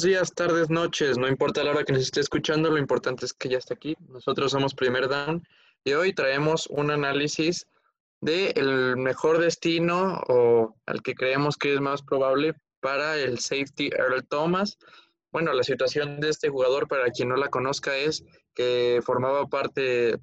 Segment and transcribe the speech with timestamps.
[0.00, 3.34] Buenos días, tardes, noches, no importa la hora que nos esté escuchando, lo importante es
[3.34, 3.94] que ya está aquí.
[4.08, 5.46] Nosotros somos Primer Dan
[5.84, 7.66] y hoy traemos un análisis
[8.22, 13.90] de el mejor destino o al que creemos que es más probable para el safety
[13.94, 14.78] Earl Thomas.
[15.32, 20.18] Bueno, la situación de este jugador, para quien no la conozca, es que formaba parte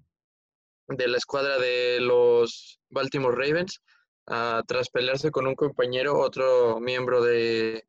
[0.87, 3.83] de la escuadra de los Baltimore Ravens,
[4.25, 7.85] ah, tras pelearse con un compañero, otro miembro de,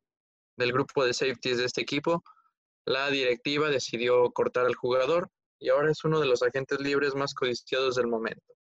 [0.59, 2.23] del grupo de safeties de este equipo,
[2.85, 7.33] la directiva decidió cortar al jugador y ahora es uno de los agentes libres más
[7.33, 8.53] codiciados del momento.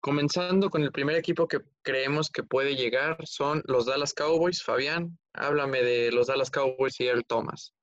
[0.00, 4.62] Comenzando con el primer equipo que creemos que puede llegar son los Dallas Cowboys.
[4.62, 7.74] Fabián, háblame de los Dallas Cowboys y Earl Thomas.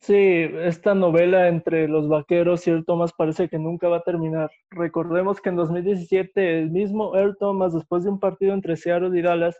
[0.00, 4.50] Sí, esta novela entre los vaqueros y Earl Thomas parece que nunca va a terminar.
[4.70, 9.22] Recordemos que en 2017 el mismo Earl Thomas, después de un partido entre Seattle y
[9.22, 9.56] Dallas,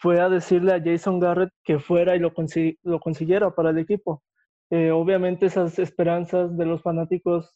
[0.00, 4.22] fue a decirle a Jason Garrett que fuera y lo, consiguiera para el equipo.
[4.70, 7.52] Eh, obviamente esas esperanzas de los fanáticos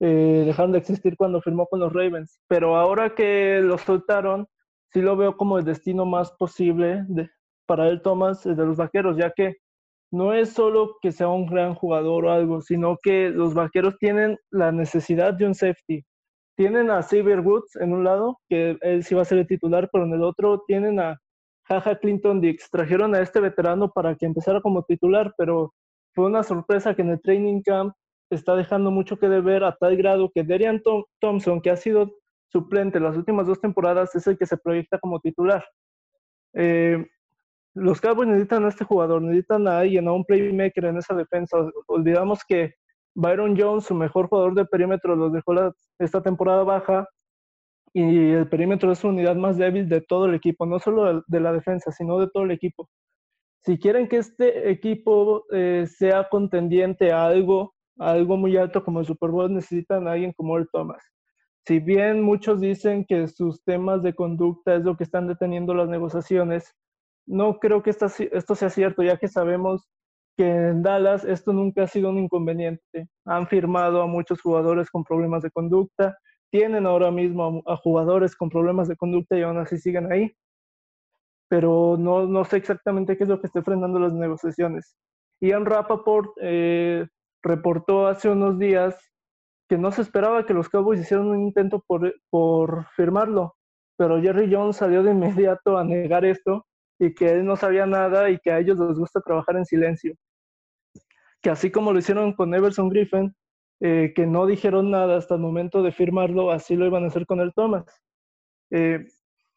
[0.00, 4.46] eh, dejaron de existir cuando firmó con los Ravens, pero ahora que lo soltaron,
[4.92, 7.04] sí lo veo como el destino más posible
[7.66, 9.56] para él, Thomas, de los Vaqueros, ya que
[10.12, 14.38] no es solo que sea un gran jugador o algo, sino que los Vaqueros tienen
[14.50, 16.04] la necesidad de un safety.
[16.56, 19.88] Tienen a Xavier Woods en un lado, que él sí va a ser el titular,
[19.92, 21.18] pero en el otro tienen a
[21.68, 22.70] Jaja Clinton Dix.
[22.70, 25.74] Trajeron a este veterano para que empezara como titular, pero
[26.14, 27.94] fue una sorpresa que en el training camp
[28.30, 30.82] está dejando mucho que deber a tal grado que Darian
[31.20, 32.12] Thompson, que ha sido
[32.48, 35.64] suplente las últimas dos temporadas, es el que se proyecta como titular.
[36.54, 37.04] Eh,
[37.74, 41.58] los Cowboys necesitan a este jugador, necesitan a alguien, a un playmaker en esa defensa.
[41.88, 42.74] Olvidamos que
[43.14, 45.52] Byron Jones, su mejor jugador de perímetro, los dejó
[45.98, 47.06] esta temporada baja
[47.98, 51.40] y el perímetro es su unidad más débil de todo el equipo, no solo de
[51.40, 52.90] la defensa, sino de todo el equipo.
[53.64, 59.06] Si quieren que este equipo eh, sea contendiente a algo, algo muy alto como el
[59.06, 61.02] Super Bowl, necesitan a alguien como el Thomas.
[61.66, 65.88] Si bien muchos dicen que sus temas de conducta es lo que están deteniendo las
[65.88, 66.74] negociaciones,
[67.26, 69.88] no creo que esto, esto sea cierto, ya que sabemos
[70.36, 73.08] que en Dallas esto nunca ha sido un inconveniente.
[73.24, 76.18] Han firmado a muchos jugadores con problemas de conducta,
[76.56, 80.34] tienen ahora mismo a, jugadores con problemas de conducta y aún así siguen ahí.
[81.48, 84.96] Pero no, no sé exactamente qué es lo que esté frenando las negociaciones.
[85.40, 87.06] Ian Rappaport eh,
[87.42, 88.96] reportó hace unos días
[89.68, 93.54] que no se esperaba que los Cowboys hicieran un intento por, por firmarlo,
[93.98, 96.64] pero Jerry Jones salió de inmediato a negar esto
[96.98, 100.14] y que él no sabía nada y que a ellos les gusta trabajar en silencio.
[101.42, 103.36] Que así como lo hicieron con Everson Griffin,
[103.80, 107.26] eh, que no dijeron nada hasta el momento de firmarlo, así lo iban a hacer
[107.26, 107.84] con el Thomas.
[108.70, 109.06] Eh,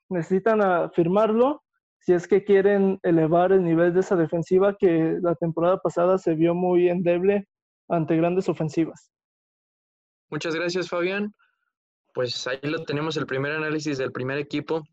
[0.09, 1.63] necesitan firmarlo
[1.99, 6.33] si es que quieren elevar el nivel de esa defensiva que la temporada pasada se
[6.33, 7.47] vio muy endeble
[7.87, 9.11] ante grandes ofensivas.
[10.29, 11.33] Muchas gracias, Fabián.
[12.13, 14.83] Pues ahí lo tenemos, el primer análisis del primer equipo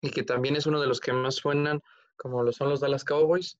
[0.00, 1.80] y que también es uno de los que más suenan,
[2.16, 3.58] como lo son los Dallas Cowboys.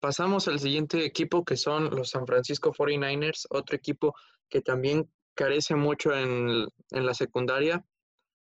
[0.00, 4.14] Pasamos al siguiente equipo que son los San Francisco 49ers, otro equipo
[4.48, 7.84] que también carece mucho en, la secundaria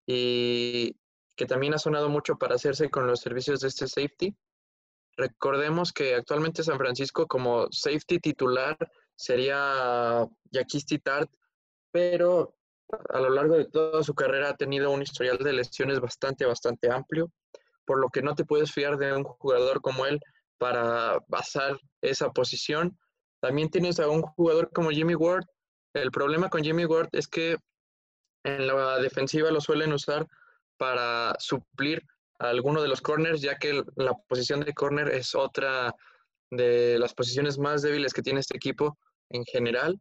[0.06, 0.96] y
[1.36, 4.34] que también ha sonado mucho para hacerse con los servicios de este safety.
[5.16, 8.76] Recordemos que actualmente San Francisco como safety titular
[9.14, 11.30] sería Yaquisti Tart,
[11.90, 12.54] pero
[13.10, 16.90] a lo largo de toda su carrera ha tenido un historial de lesiones bastante, bastante
[16.90, 17.30] amplio,
[17.84, 20.20] por lo que no te puedes fiar de un jugador como él
[20.58, 22.98] para basar esa posición.
[23.40, 25.44] También tienes a un jugador como Jimmy Ward.
[25.94, 27.56] El problema con Jimmy Ward es que
[28.44, 30.26] en la defensiva lo suelen usar
[30.76, 32.02] para suplir
[32.38, 35.92] a alguno de los corners, ya que la posición de corner es otra
[36.50, 38.96] de las posiciones más débiles que tiene este equipo
[39.30, 40.00] en general.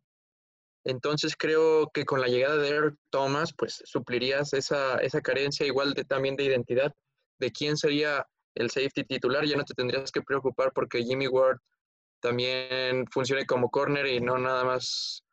[0.86, 5.94] Entonces creo que con la llegada de Earl Thomas, pues suplirías esa, esa carencia igual
[5.94, 6.94] de, también de identidad
[7.40, 8.26] de quién sería
[8.58, 11.60] el safety titular, ya no te tendrías que preocupar porque Jimmy Ward
[12.20, 15.24] también funcione como corner y no nada más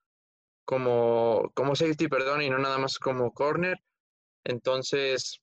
[0.64, 3.78] como, como safety, perdón, y no nada más como corner.
[4.44, 5.40] Entonces,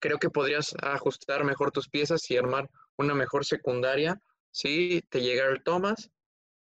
[0.00, 4.20] creo que podrías ajustar mejor tus piezas y armar una mejor secundaria
[4.50, 6.10] si te llega el Thomas.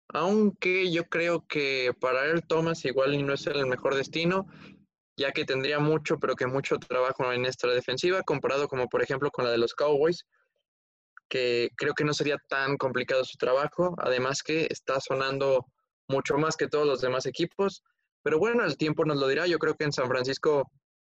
[0.09, 4.47] Aunque yo creo que para el Thomas igual no es el mejor destino
[5.19, 9.31] ya que tendría mucho, pero que mucho trabajo en esta defensiva, comparado como por ejemplo
[9.31, 10.25] con la de los Cowboys,
[11.29, 15.67] que creo que no sería tan complicado su trabajo, además que está sonando
[16.09, 17.83] mucho más que todos los demás equipos,
[18.23, 20.71] pero bueno, el tiempo nos lo dirá, yo creo que en San Francisco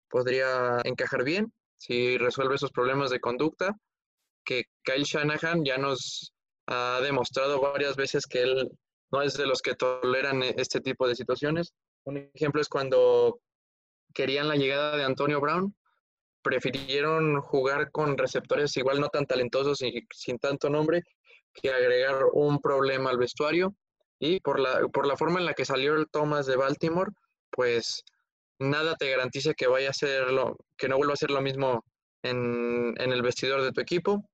[0.09, 3.75] podría encajar bien si resuelve esos problemas de conducta,
[4.45, 6.33] que Kyle Shanahan ya nos
[6.67, 8.71] ha demostrado varias veces que él
[9.11, 11.73] no es de los que toleran este tipo de situaciones.
[12.05, 13.41] Un ejemplo es cuando
[14.15, 15.75] querían la llegada de Antonio Brown,
[16.43, 21.03] prefirieron jugar con receptores igual no tan talentosos y sin tanto nombre
[21.55, 23.75] que agregar un problema al vestuario.
[24.21, 27.11] Y por la, por la forma en la que salió el Thomas de Baltimore,
[27.51, 28.05] pues
[28.59, 31.85] nada te garantiza que vaya a ser lo, que no vuelva a ser lo mismo
[32.23, 34.25] en, en el vestidor de tu equipo.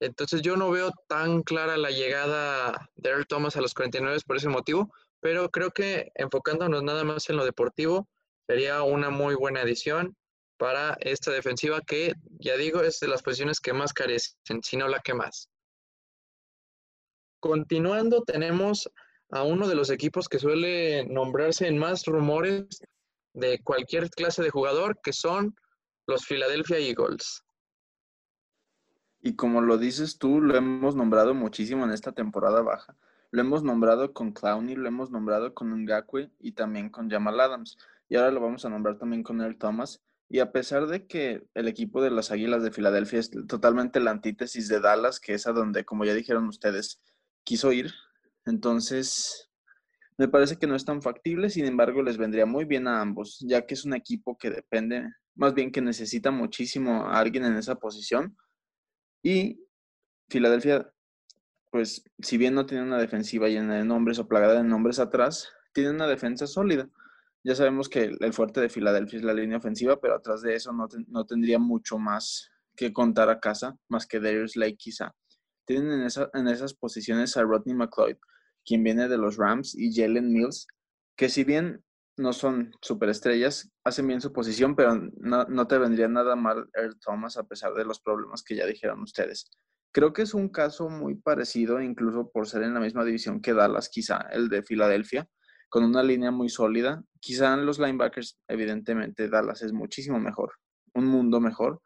[0.00, 4.36] Entonces yo no veo tan clara la llegada de Earl Thomas a los 49 por
[4.36, 8.08] ese motivo, pero creo que enfocándonos nada más en lo deportivo,
[8.46, 10.16] sería una muy buena adición
[10.56, 14.88] para esta defensiva que, ya digo, es de las posiciones que más carecen, si no
[14.88, 15.48] la que más.
[17.40, 18.88] Continuando, tenemos
[19.30, 22.82] a uno de los equipos que suele nombrarse en más rumores
[23.34, 25.56] de cualquier clase de jugador, que son
[26.06, 27.42] los Philadelphia Eagles.
[29.20, 32.96] Y como lo dices tú, lo hemos nombrado muchísimo en esta temporada baja.
[33.30, 37.78] Lo hemos nombrado con Clowney, lo hemos nombrado con Ngakwe y también con Jamal Adams.
[38.12, 40.02] Y ahora lo vamos a nombrar también con Earl Thomas.
[40.28, 44.10] Y a pesar de que el equipo de las Águilas de Filadelfia es totalmente la
[44.10, 47.00] antítesis de Dallas, que es a donde, como ya dijeron ustedes,
[47.42, 47.90] quiso ir,
[48.44, 49.50] entonces
[50.18, 53.38] me parece que no es tan factible, sin embargo les vendría muy bien a ambos,
[53.48, 57.56] ya que es un equipo que depende, más bien que necesita muchísimo a alguien en
[57.56, 58.36] esa posición
[59.22, 59.58] y
[60.28, 60.92] Filadelfia,
[61.70, 65.48] pues si bien no tiene una defensiva llena de nombres o plagada de nombres atrás,
[65.72, 66.90] tiene una defensa sólida.
[67.44, 70.72] Ya sabemos que el fuerte de Filadelfia es la línea ofensiva, pero atrás de eso
[70.72, 75.14] no, tendría mucho más que contar a casa, más que Darius Lake quizá.
[75.66, 78.18] Tienen en, en esas posiciones a Rodney McLeod,
[78.64, 80.66] quien viene de los Rams, y Jalen Mills,
[81.16, 81.84] que si bien
[82.16, 87.36] no son superestrellas, hacen bien su posición, pero no, te vendría nada mal Earl Thomas
[87.36, 89.50] a pesar de los problemas que ya dijeron ustedes.
[89.92, 93.54] Creo que es un caso muy parecido, incluso por ser en la misma división que
[93.54, 95.28] Dallas, quizá el de Filadelfia,
[95.72, 97.02] con una línea muy sólida.
[97.18, 100.52] Quizá en los linebackers, evidentemente, Dallas es muchísimo mejor,
[100.92, 101.80] un mundo mejor,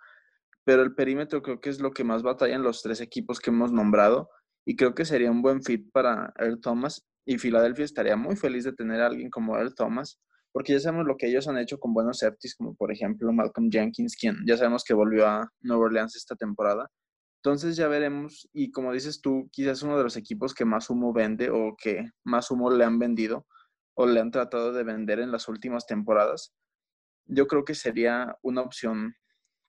[0.65, 3.71] pero el perímetro creo que es lo que más batallan los tres equipos que hemos
[3.71, 4.29] nombrado
[4.67, 8.65] y creo que sería un buen fit para Earl Thomas y Filadelfia estaría muy feliz
[8.65, 10.19] de tener a alguien como Earl Thomas,
[10.51, 13.71] porque ya sabemos lo que ellos han hecho con buenos septis, como por ejemplo Malcolm
[13.71, 16.91] Jenkins, quien ya sabemos que volvió a Nueva Orleans esta temporada.
[17.37, 21.13] Entonces ya veremos, y como dices tú, quizás uno de los equipos que más humo
[21.13, 23.47] vende o que más humo le han vendido
[23.97, 26.55] o le han tratado de vender en las últimas temporadas.
[27.25, 29.17] Yo creo que sería una opción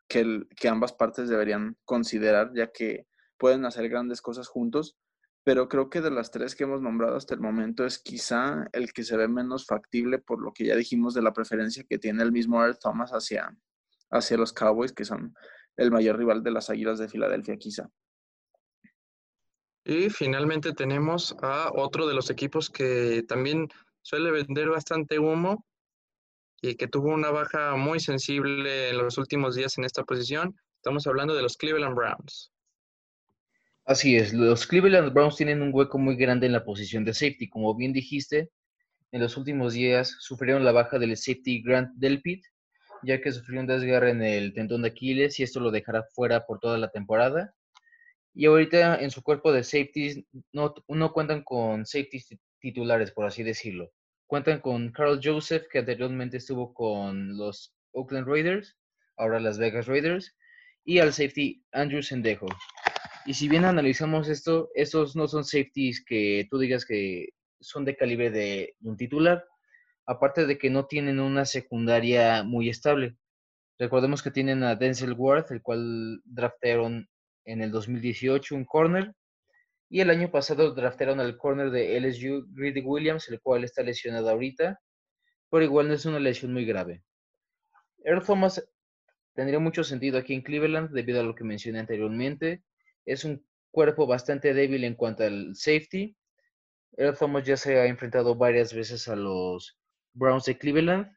[0.07, 3.07] que, que ambas partes deberían considerar, ya que
[3.38, 4.97] pueden hacer grandes cosas juntos
[5.47, 8.91] pero creo que de las tres que hemos nombrado hasta el momento es quizá el
[8.91, 12.21] que se ve menos factible por lo que ya dijimos de la preferencia que tiene
[12.21, 13.57] el mismo Earl Thomas hacia,
[14.12, 15.33] hacia los Cowboys, que son
[15.77, 17.89] el mayor rival de las Águilas de Filadelfia quizá.
[19.85, 23.69] Y finalmente tenemos a otro de los equipos que también
[24.07, 25.65] suele vender bastante humo
[26.62, 30.56] y que tuvo una baja muy sensible en los últimos días en esta posición.
[30.77, 32.54] Estamos hablando de los Cleveland Browns.
[33.83, 37.50] Así es, los Cleveland Browns tienen un hueco muy grande en la posición de safety.
[37.50, 38.50] Como bien dijiste,
[39.12, 42.46] en los últimos días sufrieron la baja del safety Grant Delpit,
[43.03, 46.46] ya que sufrió un desgarre en el tendón de Aquiles y esto lo dejará fuera
[46.46, 47.53] por toda la temporada.
[48.34, 52.29] Y ahorita en su cuerpo de safeties no, no cuentan con safeties
[52.60, 53.91] titulares, por así decirlo.
[54.27, 58.77] Cuentan con Carl Joseph, que anteriormente estuvo con los Oakland Raiders,
[59.15, 60.36] ahora Las Vegas Raiders,
[60.84, 62.48] y al safety Andrew Sendejo.
[63.25, 67.29] Y si bien analizamos esto, estos no son safeties que tú digas que
[67.60, 69.46] son de calibre de un titular,
[70.05, 73.17] aparte de que no tienen una secundaria muy estable.
[73.79, 77.10] Recordemos que tienen a Denzel Ward, el cual draftaron
[77.46, 79.13] en el 2018 un corner,
[79.89, 84.29] y el año pasado draftaron al corner de LSU, Greedy Williams, el cual está lesionado
[84.29, 84.82] ahorita,
[85.50, 87.03] pero igual no es una lesión muy grave.
[88.03, 88.65] Earl Thomas
[89.34, 92.63] tendría mucho sentido aquí en Cleveland debido a lo que mencioné anteriormente.
[93.06, 96.17] Es un cuerpo bastante débil en cuanto al safety.
[96.98, 99.77] Earl Thomas ya se ha enfrentado varias veces a los
[100.13, 101.08] Browns de Cleveland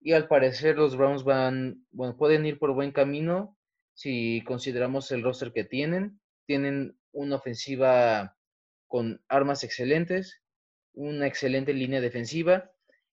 [0.00, 3.56] y al parecer los Browns van, bueno, pueden ir por buen camino
[3.94, 6.20] si consideramos el roster que tienen.
[6.46, 8.36] Tienen una ofensiva
[8.86, 10.40] con armas excelentes,
[10.92, 12.70] una excelente línea defensiva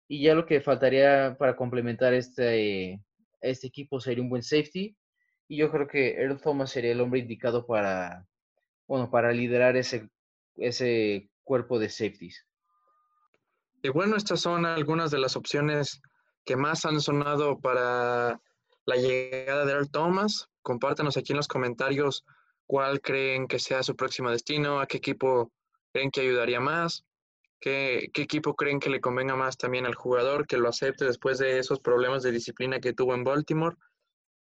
[0.07, 3.01] y ya lo que faltaría para complementar este,
[3.41, 4.95] este equipo sería un buen safety
[5.47, 8.25] y yo creo que Earl Thomas sería el hombre indicado para,
[8.87, 10.09] bueno, para liderar ese,
[10.55, 12.45] ese cuerpo de safeties.
[13.83, 16.01] Y bueno, estas son algunas de las opciones
[16.43, 18.41] que más han sonado para
[18.85, 20.49] la llegada de Earl Thomas.
[20.63, 22.25] Compártanos aquí en los comentarios
[22.67, 25.51] cuál creen que sea su próximo destino, a qué equipo
[25.93, 27.05] creen que ayudaría más,
[27.59, 31.59] qué, equipo creen que le convenga más también al jugador, que lo acepte después de
[31.59, 33.75] esos problemas de disciplina que tuvo en Baltimore.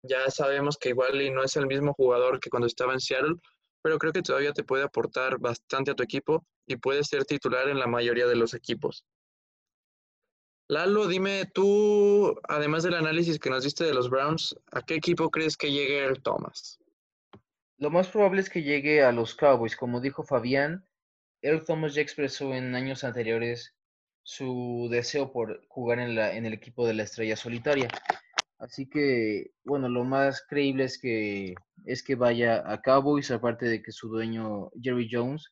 [0.03, 3.35] Ya sabemos que igual no es el mismo jugador que cuando estaba en Seattle,
[3.83, 7.67] pero creo que todavía te puede aportar bastante a tu equipo y puede ser titular
[7.69, 9.05] en la mayoría de los equipos.
[10.67, 15.29] Lalo, dime tú, además del análisis que nos diste de los Browns, ¿a qué equipo
[15.29, 16.80] crees que llegue el Thomas?
[17.81, 19.75] Lo más probable es que llegue a los Cowboys.
[19.75, 20.85] Como dijo Fabián,
[21.41, 23.75] Earl Thomas ya expresó en años anteriores
[24.21, 27.87] su deseo por jugar en, el equipo de la estrella solitaria.
[28.59, 33.81] Así que, bueno, lo más creíble es que, es que vaya a Cowboys, aparte de
[33.81, 35.51] que su dueño Jerry Jones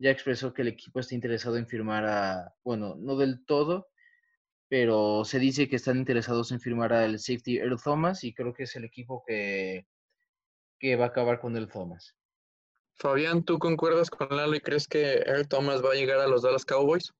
[0.00, 3.86] ya expresó que el equipo está interesado en firmar a, bueno, no del todo,
[4.68, 8.64] pero se dice que están interesados en firmar al safety Earl Thomas y creo que
[8.64, 9.86] es el equipo que,
[10.80, 12.16] que va a acabar con el Thomas.
[12.96, 16.42] Fabián, ¿tú concuerdas con Lalo y crees que Earl Thomas va a llegar a los
[16.42, 17.12] Dallas Cowboys?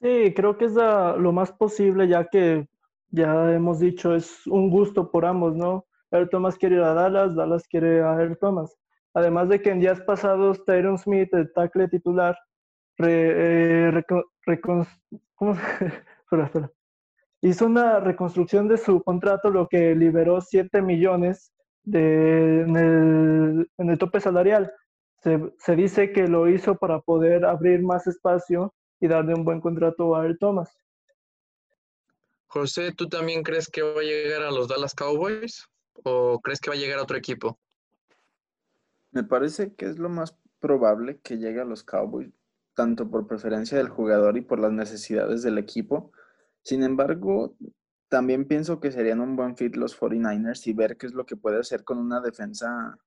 [0.00, 2.68] Sí, creo que es lo más posible, ya que
[3.08, 5.86] ya hemos dicho, es un gusto por ambos, ¿no?
[6.10, 8.76] Earl Thomas quiere ir a Dallas, Dallas quiere a Earl Thomas.
[9.14, 12.36] Además de que en días pasados Tyron Smith, el tackle titular,
[12.98, 13.92] eh,
[17.42, 21.52] hizo una reconstrucción de su contrato, lo que liberó 7 millones
[21.84, 24.72] de, en, el, tope salarial.
[25.22, 29.60] Se, se, dice que lo hizo para poder abrir más espacio y darle un buen
[29.60, 30.76] contrato a Earl Thomas.
[32.46, 35.68] José, ¿tú también crees que va a llegar a los Dallas Cowboys
[36.04, 37.58] o crees que va a llegar a otro equipo?
[39.12, 42.30] Me parece que es lo más probable que llegue a los Cowboys,
[42.74, 46.12] tanto por preferencia del jugador y por las necesidades del equipo.
[46.62, 47.56] Sin embargo,
[48.10, 51.36] también pienso que serían un buen fit los 49ers y ver qué es lo que
[51.36, 52.98] puede hacer con una defensa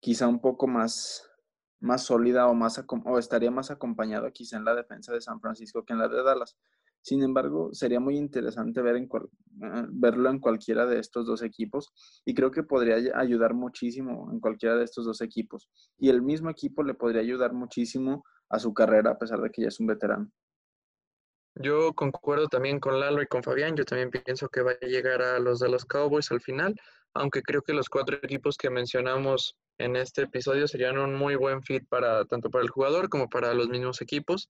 [0.00, 1.30] quizá un poco más,
[1.80, 5.84] más sólida o, más, o estaría más acompañado quizá en la defensa de San Francisco
[5.84, 6.56] que en la de Dallas.
[7.02, 11.92] Sin embargo, sería muy interesante ver en eh, verlo en cualquiera de estos dos equipos
[12.24, 15.68] y creo que podría ayudar muchísimo en cualquiera de estos dos equipos.
[15.98, 19.62] Y el mismo equipo le podría ayudar muchísimo a su carrera a pesar de que
[19.62, 20.30] ya es un veterano.
[21.62, 23.76] Yo concuerdo también con Lalo y con Fabián.
[23.76, 26.74] Yo también pienso que va a llegar a los de los Cowboys al final,
[27.12, 31.62] aunque creo que los cuatro equipos que mencionamos en este episodio serían un muy buen
[31.62, 34.48] fit para tanto para el jugador como para los mismos equipos.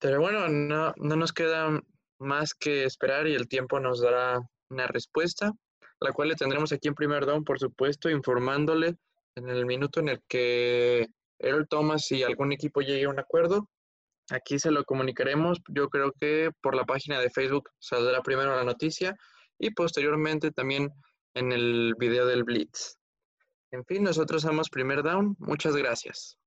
[0.00, 1.80] Pero bueno, no, no nos queda
[2.18, 5.52] más que esperar y el tiempo nos dará una respuesta,
[6.00, 8.96] la cual le tendremos aquí en primer down, por supuesto, informándole
[9.36, 11.06] en el minuto en el que
[11.38, 13.68] Earl Thomas y algún equipo llegue a un acuerdo.
[14.30, 18.64] Aquí se lo comunicaremos, yo creo que por la página de Facebook saldrá primero la
[18.64, 19.16] noticia
[19.58, 20.90] y posteriormente también
[21.34, 22.98] en el video del Blitz.
[23.70, 25.36] En fin, nosotros somos Primer Down.
[25.38, 26.38] Muchas gracias.